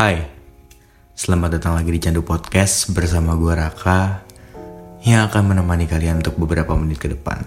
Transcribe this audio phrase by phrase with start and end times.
[0.00, 0.16] Hai,
[1.12, 4.24] selamat datang lagi di Candu Podcast bersama gue Raka
[5.04, 7.44] yang akan menemani kalian untuk beberapa menit ke depan.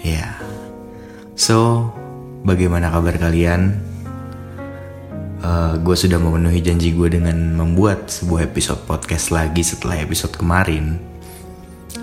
[0.00, 0.40] Ya,
[1.36, 1.92] so
[2.48, 3.76] bagaimana kabar kalian?
[5.44, 10.96] Uh, gue sudah memenuhi janji gue dengan membuat sebuah episode podcast lagi setelah episode kemarin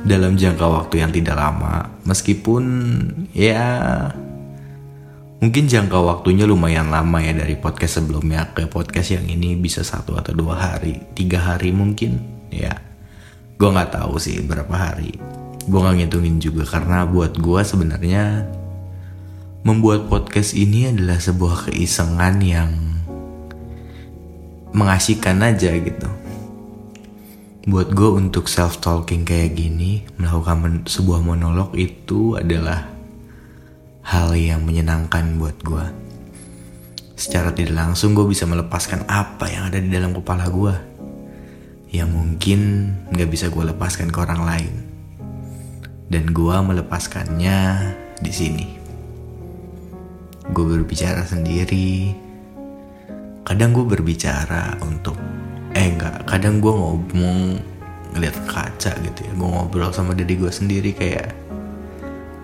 [0.06, 2.62] dalam jangka waktu yang tidak lama, meskipun
[3.34, 3.74] ya
[5.40, 10.20] Mungkin jangka waktunya lumayan lama ya dari podcast sebelumnya ke podcast yang ini bisa satu
[10.20, 12.20] atau dua hari, tiga hari mungkin
[12.52, 12.76] ya.
[13.56, 15.16] Gue nggak tahu sih berapa hari.
[15.64, 18.52] Gue nggak ngitungin juga karena buat gue sebenarnya
[19.64, 22.76] membuat podcast ini adalah sebuah keisengan yang
[24.76, 26.10] mengasihkan aja gitu.
[27.64, 32.99] Buat gue untuk self talking kayak gini, melakukan sebuah monolog itu adalah
[34.30, 35.86] hal yang menyenangkan buat gue.
[37.18, 40.76] Secara tidak langsung gue bisa melepaskan apa yang ada di dalam kepala gue.
[41.90, 42.60] Yang mungkin
[43.10, 44.74] gak bisa gue lepaskan ke orang lain.
[46.14, 47.90] Dan gue melepaskannya
[48.22, 48.68] di sini.
[50.54, 52.14] Gue berbicara sendiri.
[53.50, 55.18] Kadang gue berbicara untuk
[55.74, 57.58] eh enggak, kadang gue ngomong
[58.14, 59.34] ngeliat kaca gitu ya.
[59.34, 61.34] Gue ngobrol sama diri gue sendiri kayak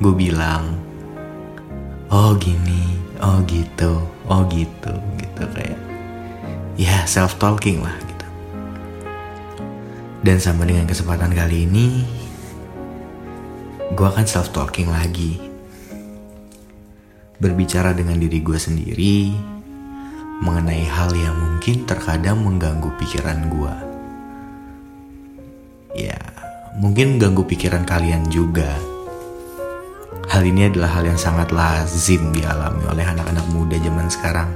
[0.01, 0.84] gue bilang
[2.11, 2.83] oh gini.
[3.21, 4.01] Oh gitu.
[4.29, 4.93] Oh gitu.
[5.17, 5.79] Gitu kayak
[6.75, 8.27] ya self talking lah gitu.
[10.25, 12.03] Dan sama dengan kesempatan kali ini
[13.93, 15.37] gue akan self talking lagi.
[17.37, 19.35] Berbicara dengan diri gue sendiri
[20.43, 23.75] mengenai hal yang mungkin terkadang mengganggu pikiran gue
[25.95, 26.19] ya
[26.75, 28.75] mungkin ganggu pikiran kalian juga
[30.35, 34.51] Hal ini adalah hal yang sangat lazim dialami oleh anak-anak muda zaman sekarang.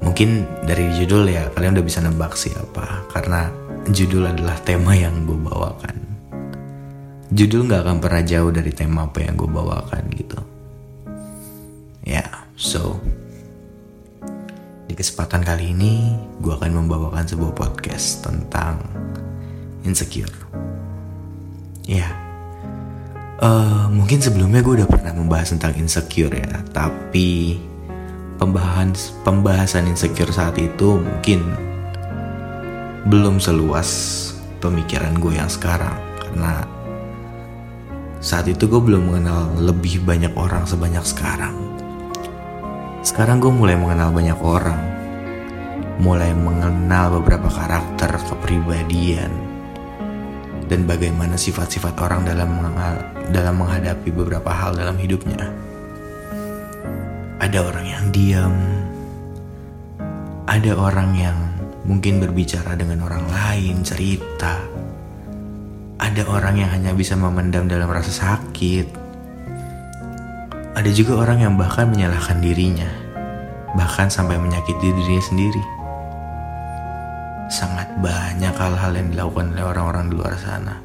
[0.00, 3.52] Mungkin dari judul ya kalian udah bisa nebak siapa karena
[3.92, 5.92] judul adalah tema yang gue bawakan.
[7.36, 10.40] Judul gak akan pernah jauh dari tema apa yang gue bawakan gitu.
[12.08, 12.96] Ya, yeah, so
[14.88, 18.80] di kesempatan kali ini gue akan membawakan sebuah podcast tentang
[19.84, 20.32] insecure.
[21.84, 22.31] Ya, yeah,
[23.42, 27.58] Uh, mungkin sebelumnya gue udah pernah membahas tentang insecure ya, tapi
[28.38, 28.94] pembahasan
[29.26, 31.42] pembahasan insecure saat itu mungkin
[33.10, 33.90] belum seluas
[34.62, 36.62] pemikiran gue yang sekarang karena
[38.22, 41.58] saat itu gue belum mengenal lebih banyak orang sebanyak sekarang.
[43.02, 44.78] Sekarang gue mulai mengenal banyak orang,
[45.98, 49.34] mulai mengenal beberapa karakter kepribadian,
[50.70, 52.50] dan bagaimana sifat-sifat orang dalam
[53.30, 55.50] dalam menghadapi beberapa hal dalam hidupnya.
[57.42, 58.54] Ada orang yang diam,
[60.46, 61.38] ada orang yang
[61.82, 64.62] mungkin berbicara dengan orang lain, cerita.
[65.98, 68.86] Ada orang yang hanya bisa memendam dalam rasa sakit.
[70.78, 72.88] Ada juga orang yang bahkan menyalahkan dirinya,
[73.74, 75.81] bahkan sampai menyakiti dirinya sendiri
[77.52, 80.80] sangat banyak hal-hal yang dilakukan oleh orang-orang di luar sana.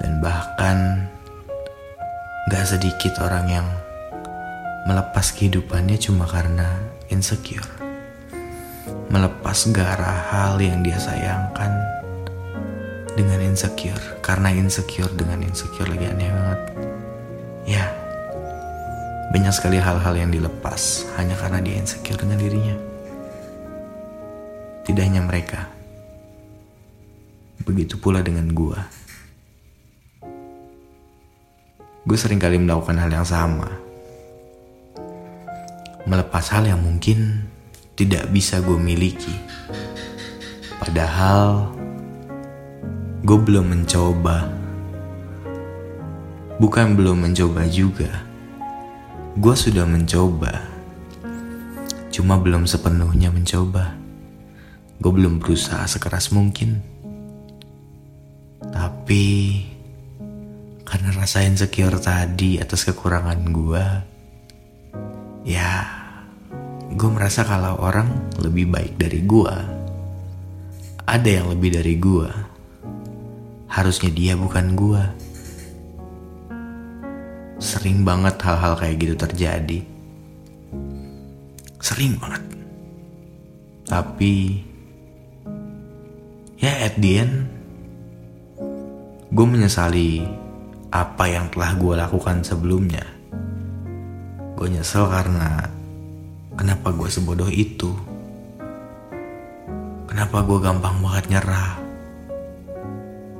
[0.00, 1.04] Dan bahkan
[2.48, 3.66] gak sedikit orang yang
[4.88, 6.80] melepas kehidupannya cuma karena
[7.12, 7.68] insecure.
[9.12, 11.76] Melepas gara hal yang dia sayangkan
[13.12, 14.16] dengan insecure.
[14.24, 16.60] Karena insecure dengan insecure lagi aneh banget.
[17.68, 17.84] Ya,
[19.36, 22.89] banyak sekali hal-hal yang dilepas hanya karena dia insecure dengan dirinya.
[24.86, 25.68] Tidak hanya mereka.
[27.62, 28.80] Begitu pula dengan gua.
[32.00, 33.68] Gue sering kali melakukan hal yang sama.
[36.08, 37.44] Melepas hal yang mungkin
[37.92, 39.36] tidak bisa gue miliki.
[40.80, 41.68] Padahal
[43.20, 44.48] gue belum mencoba.
[46.56, 48.24] Bukan belum mencoba juga.
[49.36, 50.64] Gue sudah mencoba.
[52.08, 53.99] Cuma belum sepenuhnya mencoba.
[55.00, 56.84] Gue belum berusaha sekeras mungkin.
[58.60, 59.24] Tapi
[60.84, 63.84] karena rasa insecure tadi atas kekurangan gue,
[65.48, 65.88] ya
[66.92, 69.56] gue merasa kalau orang lebih baik dari gue.
[71.08, 72.30] Ada yang lebih dari gue.
[73.72, 75.02] Harusnya dia bukan gue.
[77.56, 79.80] Sering banget hal-hal kayak gitu terjadi.
[81.80, 82.44] Sering banget.
[83.88, 84.62] Tapi
[86.60, 87.48] ya at the end
[89.32, 90.20] gue menyesali
[90.92, 93.06] apa yang telah gue lakukan sebelumnya.
[94.58, 95.64] Gue nyesel karena
[96.58, 97.94] kenapa gue sebodoh itu?
[100.10, 101.78] Kenapa gue gampang banget nyerah?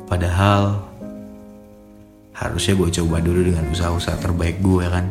[0.07, 0.81] Padahal
[2.33, 5.07] harusnya gue coba dulu dengan usaha-usaha terbaik gue kan?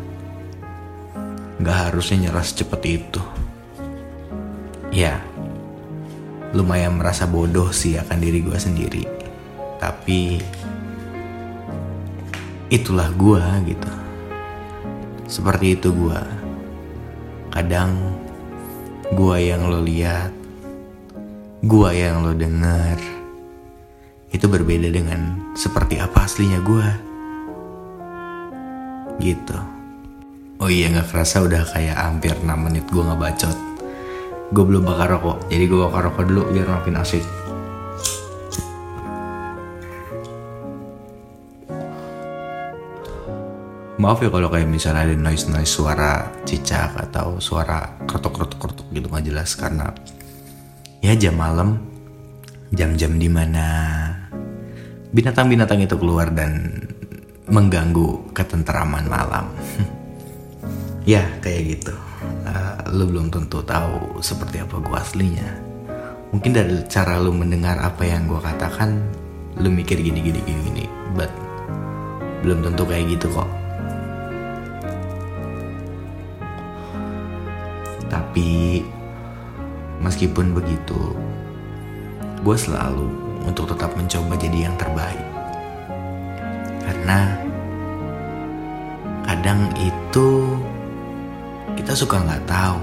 [1.60, 3.22] Gak harusnya nyerah secepat itu.
[4.90, 5.29] Ya
[6.50, 9.04] Lumayan merasa bodoh sih akan diri gue sendiri.
[9.78, 10.42] Tapi
[12.70, 13.92] Itulah gue gitu.
[15.30, 16.22] Seperti itu gue
[17.54, 18.18] Kadang
[19.14, 20.34] Gue yang lo lihat
[21.62, 22.98] Gue yang lo denger
[24.34, 26.88] Itu berbeda dengan Seperti apa aslinya gue
[29.22, 29.58] Gitu.
[30.60, 33.69] Oh iya gak kerasa udah kayak hampir 6 menit gue bacot
[34.50, 37.22] Gue belum bakar rokok Jadi gue bakar rokok dulu biar makin asik
[44.00, 49.60] Maaf ya kalau kayak misalnya ada noise-noise suara cicak atau suara kerutuk-kerutuk-kerutuk gitu gak jelas
[49.60, 49.92] karena
[51.04, 51.84] ya jam malam
[52.72, 53.68] jam-jam di mana
[55.12, 56.80] binatang-binatang itu keluar dan
[57.50, 59.52] mengganggu ketenteraman malam.
[61.04, 65.50] ya kayak gitu uh, lu belum tentu tahu seperti apa gue aslinya.
[66.30, 69.02] Mungkin dari cara lu mendengar apa yang gue katakan
[69.60, 70.86] lu mikir gini gini gini gini.
[71.18, 71.32] But
[72.46, 73.50] belum tentu kayak gitu kok.
[78.10, 78.82] Tapi
[80.00, 81.14] meskipun begitu
[82.40, 83.10] gue selalu
[83.44, 85.28] untuk tetap mencoba jadi yang terbaik.
[86.86, 87.20] Karena
[89.28, 89.99] kadang itu
[92.00, 92.80] suka nggak tahu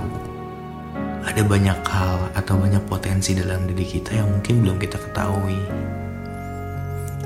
[1.25, 5.57] ada banyak hal atau banyak potensi dalam diri kita yang mungkin belum kita ketahui.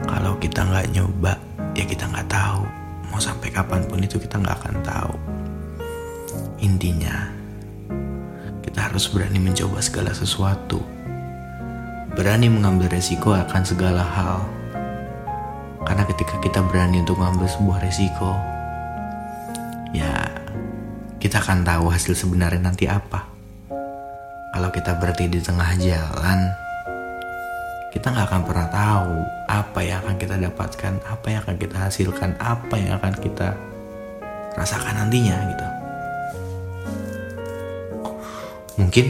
[0.07, 1.35] Kalau kita nggak nyoba,
[1.75, 2.63] ya kita nggak tahu.
[3.11, 5.15] Mau sampai kapan pun itu kita nggak akan tahu.
[6.63, 7.27] Intinya,
[8.63, 10.79] kita harus berani mencoba segala sesuatu.
[12.15, 14.39] Berani mengambil resiko akan segala hal.
[15.85, 18.33] Karena ketika kita berani untuk mengambil sebuah resiko,
[19.93, 20.40] ya
[21.31, 23.23] kita akan tahu hasil sebenarnya nanti apa.
[24.51, 26.51] Kalau kita berhenti di tengah jalan,
[27.95, 29.15] kita nggak akan pernah tahu
[29.47, 33.55] apa yang akan kita dapatkan, apa yang akan kita hasilkan, apa yang akan kita
[34.59, 35.67] rasakan nantinya gitu.
[38.83, 39.07] Mungkin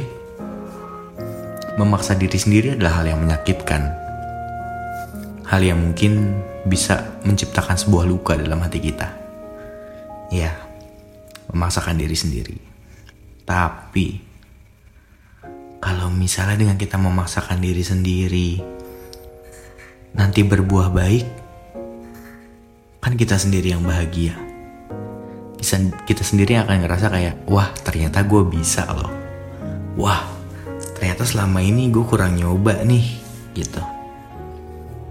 [1.81, 3.97] memaksa diri sendiri adalah hal yang menyakitkan.
[5.49, 6.37] Hal yang mungkin
[6.69, 9.09] bisa menciptakan sebuah luka dalam hati kita.
[10.29, 10.69] Ya,
[11.51, 12.57] memaksakan diri sendiri.
[13.45, 14.07] Tapi
[15.81, 18.51] kalau misalnya dengan kita memaksakan diri sendiri
[20.15, 21.27] nanti berbuah baik,
[23.01, 24.37] kan kita sendiri yang bahagia.
[26.09, 29.13] Kita, sendiri akan ngerasa kayak, wah ternyata gue bisa loh.
[30.01, 30.25] Wah,
[30.97, 33.05] ternyata selama ini gue kurang nyoba nih,
[33.53, 33.83] gitu.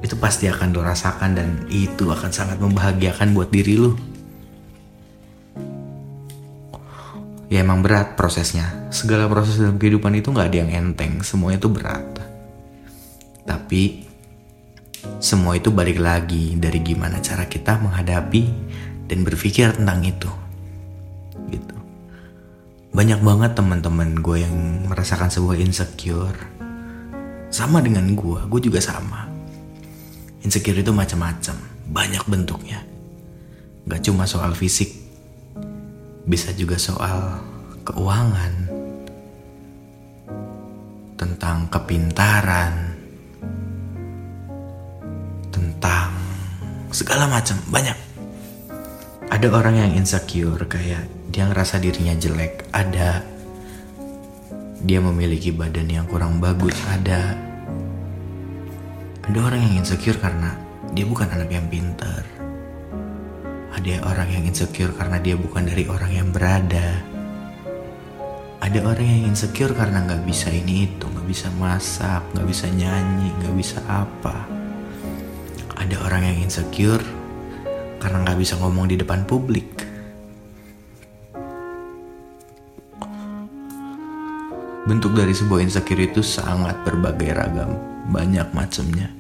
[0.02, 3.94] Itu pasti akan lo rasakan dan itu akan sangat membahagiakan buat diri lo.
[7.50, 8.88] Ya emang berat prosesnya.
[8.94, 12.06] Segala proses dalam kehidupan itu nggak ada yang enteng, semuanya itu berat.
[13.44, 14.06] Tapi
[15.18, 18.44] semua itu balik lagi dari gimana cara kita menghadapi
[19.10, 20.30] dan berpikir tentang itu.
[21.50, 21.76] Gitu.
[22.94, 24.56] Banyak banget teman-teman gue yang
[24.86, 26.38] merasakan sebuah insecure.
[27.50, 29.26] Sama dengan gue, gue juga sama.
[30.46, 31.58] Insecure itu macam-macam,
[31.90, 32.86] banyak bentuknya.
[33.90, 34.94] Gak cuma soal fisik,
[36.30, 37.42] bisa juga soal
[37.82, 38.54] keuangan,
[41.18, 42.94] tentang kepintaran,
[45.50, 46.14] tentang
[46.94, 47.98] segala macam banyak.
[49.34, 53.26] Ada orang yang insecure kayak dia ngerasa dirinya jelek, ada.
[54.86, 57.34] Dia memiliki badan yang kurang bagus, ada.
[59.26, 60.54] Ada orang yang insecure karena
[60.94, 62.39] dia bukan anak yang pintar
[63.70, 67.06] ada orang yang insecure karena dia bukan dari orang yang berada.
[68.60, 73.32] Ada orang yang insecure karena nggak bisa ini itu, nggak bisa masak, nggak bisa nyanyi,
[73.40, 74.46] nggak bisa apa.
[75.80, 77.02] Ada orang yang insecure
[78.04, 79.68] karena nggak bisa ngomong di depan publik.
[84.90, 87.78] Bentuk dari sebuah insecure itu sangat berbagai ragam,
[88.10, 89.14] banyak macamnya.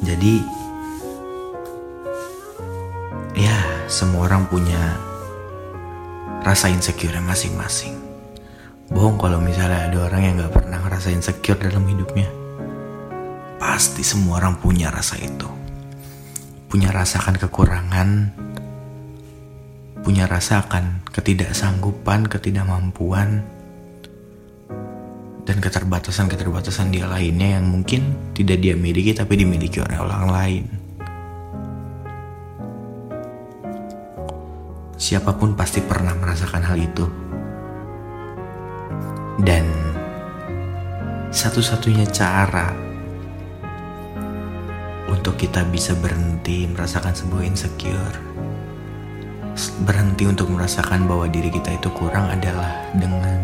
[0.00, 0.40] Jadi
[4.00, 4.96] semua orang punya
[6.40, 7.92] rasa insecure masing-masing.
[8.88, 12.32] Bohong kalau misalnya ada orang yang gak pernah ngerasa insecure dalam hidupnya.
[13.60, 15.44] Pasti semua orang punya rasa itu.
[16.64, 18.08] Punya rasakan kekurangan,
[20.00, 23.44] punya punya rasa akan ketidaksanggupan, ketidakmampuan,
[25.44, 30.79] dan keterbatasan-keterbatasan dia lainnya yang mungkin tidak dia miliki tapi dimiliki oleh orang lain.
[35.00, 37.08] Siapa pun pasti pernah merasakan hal itu.
[39.40, 39.64] Dan
[41.32, 42.68] satu-satunya cara
[45.08, 48.16] untuk kita bisa berhenti merasakan sebuah insecure,
[49.88, 53.40] berhenti untuk merasakan bahwa diri kita itu kurang adalah dengan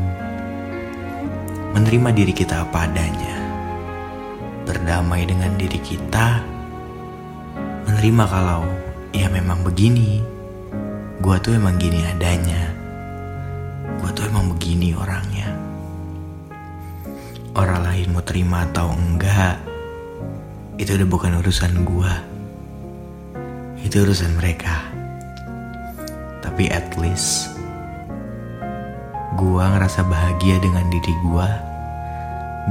[1.73, 3.37] menerima diri kita apa adanya,
[4.69, 6.45] berdamai dengan diri kita,
[7.89, 8.61] menerima kalau
[9.17, 10.36] ya memang begini,
[11.21, 12.73] gua tuh emang gini adanya,
[14.01, 15.49] gua tuh emang begini orangnya.
[17.57, 19.57] Orang lain mau terima atau enggak,
[20.77, 22.21] itu udah bukan urusan gua,
[23.81, 24.93] itu urusan mereka.
[26.45, 27.57] Tapi at least
[29.37, 31.45] Gua ngerasa bahagia dengan diri gua.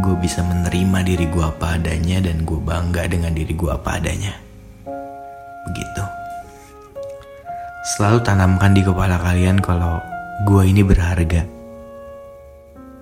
[0.01, 4.33] Gue bisa menerima diri gua apa adanya dan gue bangga dengan diri gua apa adanya.
[5.69, 6.14] Begitu.
[7.85, 10.01] Selalu tanamkan di kepala kalian kalau
[10.41, 11.45] gua ini berharga.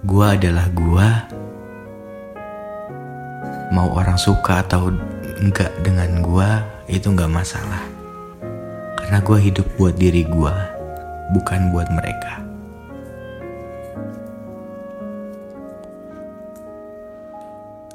[0.03, 1.23] Gua adalah gua.
[3.71, 4.91] Mau orang suka atau
[5.39, 7.79] enggak dengan gua itu enggak masalah.
[8.99, 10.51] Karena gua hidup buat diri gua,
[11.31, 12.43] bukan buat mereka.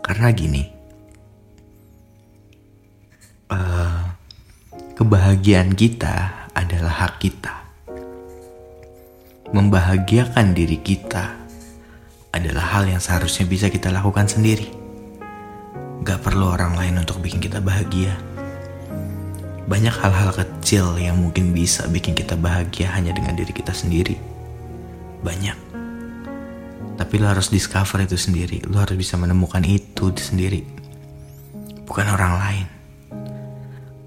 [0.01, 0.65] Karena gini,
[3.53, 4.09] uh,
[4.97, 6.38] kebahagiaan kita
[6.79, 7.55] adalah hak kita.
[9.51, 11.35] Membahagiakan diri kita
[12.31, 14.71] adalah hal yang seharusnya bisa kita lakukan sendiri.
[16.07, 18.15] Gak perlu orang lain untuk bikin kita bahagia.
[19.67, 24.15] Banyak hal-hal kecil yang mungkin bisa bikin kita bahagia hanya dengan diri kita sendiri.
[25.27, 25.59] Banyak.
[26.95, 28.63] Tapi lo harus discover itu sendiri.
[28.71, 30.63] Lo harus bisa menemukan itu sendiri.
[31.83, 32.67] Bukan orang lain.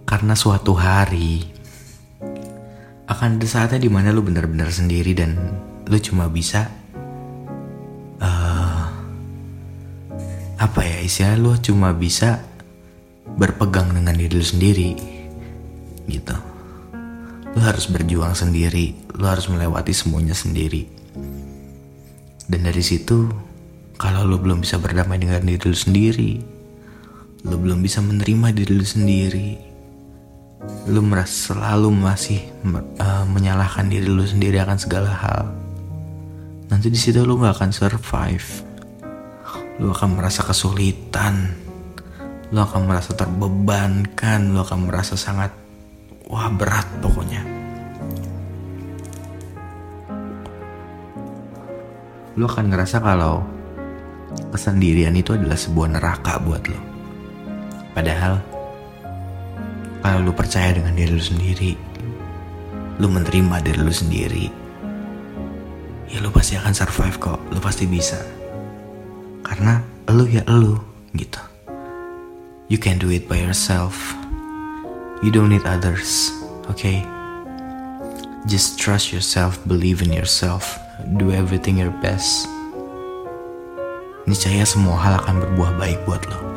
[0.07, 1.60] Karena suatu hari
[3.11, 5.35] akan ada saatnya di mana lo benar-benar sendiri dan
[5.83, 6.71] lo cuma bisa
[8.23, 8.87] uh,
[10.55, 12.39] apa ya istilah lo cuma bisa
[13.35, 14.91] berpegang dengan diri lo sendiri
[16.07, 16.35] gitu.
[17.51, 20.87] Lo harus berjuang sendiri, lo harus melewati semuanya sendiri.
[22.47, 23.27] Dan dari situ,
[23.99, 26.39] kalau lo belum bisa berdamai dengan diri lo sendiri,
[27.43, 29.70] lo belum bisa menerima diri lo sendiri,
[30.89, 32.41] lo merasa selalu masih
[33.01, 35.43] uh, menyalahkan diri lo sendiri akan segala hal.
[36.69, 38.49] Nanti di situ lo gak akan survive.
[39.81, 41.51] Lo akan merasa kesulitan.
[42.53, 44.53] Lo akan merasa terbebankan.
[44.53, 45.51] Lo akan merasa sangat
[46.29, 47.61] wah berat pokoknya.
[52.39, 53.43] lu akan ngerasa kalau
[54.55, 56.79] kesendirian itu adalah sebuah neraka buat lo.
[57.91, 58.39] Padahal,
[60.01, 61.71] kalau lu percaya dengan diri lu sendiri,
[62.97, 64.45] lu menerima diri lu sendiri,
[66.09, 68.19] ya lu pasti akan survive kok, lu pasti bisa.
[69.45, 69.79] Karena
[70.09, 70.81] lu ya lu
[71.13, 71.39] gitu.
[72.67, 73.95] You can do it by yourself.
[75.21, 76.33] You don't need others,
[76.71, 77.05] okay?
[78.49, 80.81] Just trust yourself, believe in yourself
[81.17, 82.45] do everything your best.
[84.29, 86.50] Niscaya semua hal akan berbuah baik buat lo.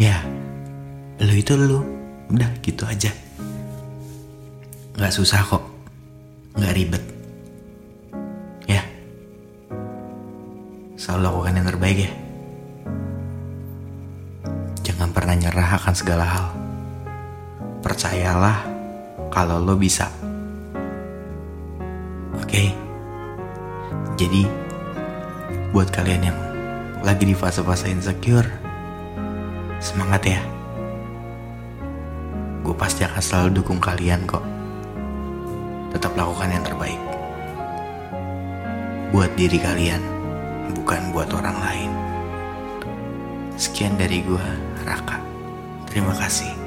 [0.00, 0.16] Ya
[1.20, 1.84] lo itu lo
[2.32, 3.12] udah gitu aja.
[4.96, 5.60] Gak susah kok,
[6.56, 7.04] gak ribet.
[8.64, 8.80] Ya,
[10.96, 12.12] selalu lakukan yang terbaik ya.
[14.80, 16.46] Jangan pernah nyerah akan segala hal.
[17.84, 18.64] Percayalah
[19.28, 20.08] kalau lo bisa.
[22.40, 22.72] Oke.
[24.16, 24.44] Jadi
[25.72, 26.38] buat kalian yang
[27.00, 28.69] lagi di fase-fase insecure,
[29.80, 30.40] semangat ya.
[32.60, 34.44] Gue pasti akan selalu dukung kalian kok.
[35.96, 37.00] Tetap lakukan yang terbaik.
[39.10, 40.04] Buat diri kalian,
[40.76, 41.90] bukan buat orang lain.
[43.56, 44.46] Sekian dari gue,
[44.86, 45.18] Raka.
[45.90, 46.59] Terima kasih.